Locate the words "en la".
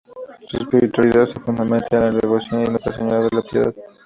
2.07-2.21